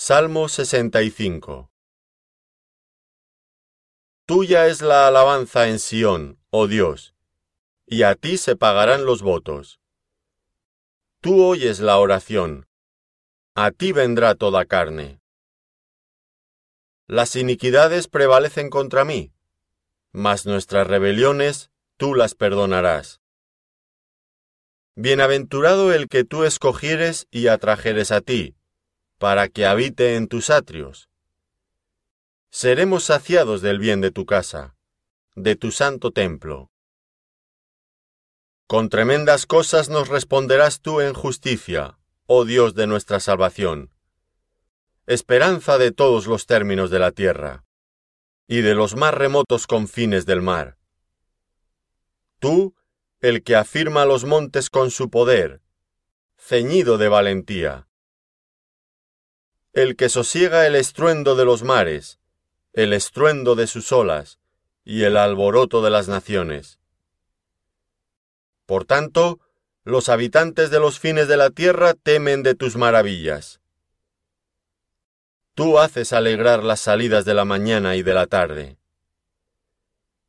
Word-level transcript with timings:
Salmo 0.00 0.48
65 0.48 1.72
Tuya 4.26 4.68
es 4.68 4.80
la 4.80 5.08
alabanza 5.08 5.66
en 5.66 5.80
Sión, 5.80 6.38
oh 6.50 6.68
Dios, 6.68 7.16
y 7.84 8.04
a 8.04 8.14
ti 8.14 8.36
se 8.36 8.54
pagarán 8.54 9.04
los 9.04 9.22
votos. 9.22 9.80
Tú 11.20 11.44
oyes 11.44 11.80
la 11.80 11.98
oración, 11.98 12.68
a 13.56 13.72
ti 13.72 13.90
vendrá 13.90 14.36
toda 14.36 14.66
carne. 14.66 15.20
Las 17.08 17.34
iniquidades 17.34 18.06
prevalecen 18.06 18.70
contra 18.70 19.04
mí, 19.04 19.32
mas 20.12 20.46
nuestras 20.46 20.86
rebeliones 20.86 21.72
tú 21.96 22.14
las 22.14 22.36
perdonarás. 22.36 23.20
Bienaventurado 24.94 25.92
el 25.92 26.08
que 26.08 26.22
tú 26.22 26.44
escogieres 26.44 27.26
y 27.32 27.48
atrajeres 27.48 28.12
a 28.12 28.20
ti, 28.20 28.57
para 29.18 29.48
que 29.48 29.66
habite 29.66 30.16
en 30.16 30.28
tus 30.28 30.48
atrios. 30.48 31.10
Seremos 32.50 33.04
saciados 33.04 33.60
del 33.60 33.78
bien 33.78 34.00
de 34.00 34.10
tu 34.10 34.24
casa, 34.24 34.76
de 35.34 35.56
tu 35.56 35.70
santo 35.70 36.12
templo. 36.12 36.70
Con 38.66 38.88
tremendas 38.88 39.46
cosas 39.46 39.88
nos 39.88 40.08
responderás 40.08 40.80
tú 40.80 41.00
en 41.00 41.14
justicia, 41.14 41.98
oh 42.26 42.44
Dios 42.44 42.74
de 42.74 42.86
nuestra 42.86 43.18
salvación, 43.18 43.90
esperanza 45.06 45.78
de 45.78 45.90
todos 45.90 46.26
los 46.26 46.46
términos 46.46 46.90
de 46.90 46.98
la 46.98 47.12
tierra, 47.12 47.64
y 48.46 48.60
de 48.60 48.74
los 48.74 48.94
más 48.94 49.14
remotos 49.14 49.66
confines 49.66 50.26
del 50.26 50.42
mar. 50.42 50.78
Tú, 52.38 52.74
el 53.20 53.42
que 53.42 53.56
afirma 53.56 54.04
los 54.04 54.24
montes 54.24 54.70
con 54.70 54.90
su 54.90 55.10
poder, 55.10 55.60
ceñido 56.36 56.98
de 56.98 57.08
valentía. 57.08 57.87
El 59.72 59.96
que 59.96 60.08
sosiega 60.08 60.66
el 60.66 60.74
estruendo 60.74 61.36
de 61.36 61.44
los 61.44 61.62
mares, 61.62 62.18
el 62.72 62.92
estruendo 62.92 63.54
de 63.54 63.66
sus 63.66 63.92
olas, 63.92 64.38
y 64.84 65.04
el 65.04 65.16
alboroto 65.16 65.82
de 65.82 65.90
las 65.90 66.08
naciones. 66.08 66.78
Por 68.64 68.84
tanto, 68.84 69.40
los 69.84 70.08
habitantes 70.08 70.70
de 70.70 70.80
los 70.80 70.98
fines 70.98 71.28
de 71.28 71.36
la 71.36 71.50
tierra 71.50 71.94
temen 71.94 72.42
de 72.42 72.54
tus 72.54 72.76
maravillas. 72.76 73.60
Tú 75.54 75.78
haces 75.78 76.12
alegrar 76.12 76.62
las 76.62 76.80
salidas 76.80 77.24
de 77.24 77.34
la 77.34 77.44
mañana 77.44 77.96
y 77.96 78.02
de 78.02 78.14
la 78.14 78.26
tarde. 78.26 78.78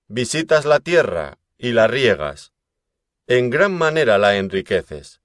Visitas 0.08 0.66
la 0.66 0.80
tierra 0.80 1.38
y 1.58 1.74
la 1.74 1.88
riegas, 1.88 2.52
en 3.28 3.52
gran 3.52 3.74
manera 3.74 4.18
la 4.18 4.38
enriqueces. 4.38 5.22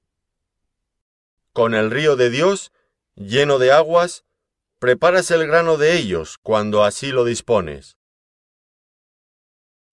Con 1.55 1.75
el 1.75 1.91
río 1.91 2.17
de 2.17 2.29
Dios, 2.29 2.71
lleno 3.17 3.59
de 3.59 3.73
aguas, 3.73 4.25
preparas 4.79 5.31
el 5.31 5.47
grano 5.47 5.77
de 5.77 5.97
ellos 5.97 6.39
cuando 6.39 6.85
así 6.85 7.13
lo 7.13 7.25
dispones. 7.25 7.97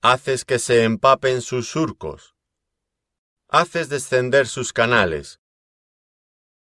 Haces 0.02 0.46
que 0.46 0.60
se 0.60 0.84
empapen 0.84 1.42
sus 1.42 1.70
surcos 1.70 2.36
haces 3.52 3.90
descender 3.90 4.48
sus 4.48 4.72
canales. 4.72 5.42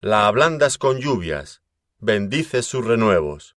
La 0.00 0.26
ablandas 0.26 0.78
con 0.78 1.00
lluvias, 1.00 1.60
bendices 1.98 2.64
sus 2.64 2.82
renuevos. 2.82 3.56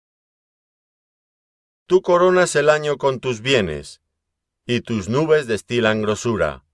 Tú 1.85 2.01
coronas 2.01 2.57
el 2.57 2.69
año 2.69 2.97
con 2.97 3.21
tus 3.21 3.39
bienes, 3.39 4.01
y 4.65 4.81
tus 4.81 5.07
nubes 5.07 5.47
destilan 5.47 6.01
grosura. 6.01 6.65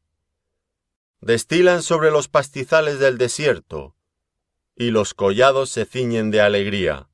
Destilan 1.22 1.84
sobre 1.84 2.10
los 2.10 2.28
pastizales 2.28 2.98
del 2.98 3.20
desierto, 3.20 3.96
y 4.78 4.92
los 4.92 5.14
collados 5.14 5.70
se 5.70 5.86
ciñen 5.86 6.32
de 6.32 6.40
alegría. 6.40 7.10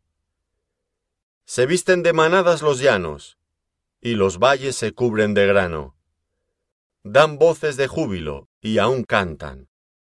Se 1.45 1.66
visten 1.66 2.03
de 2.03 2.14
manadas 2.14 2.61
los 2.61 2.80
llanos, 2.80 3.39
y 4.02 4.14
los 4.14 4.38
valles 4.38 4.75
se 4.75 4.94
cubren 4.94 5.33
de 5.33 5.47
grano 5.47 5.95
dan 7.03 7.38
voces 7.38 7.75
de 7.75 7.88
júbilo 7.88 8.47
y 8.62 8.78
aún 8.78 9.03
cantan. 9.03 9.68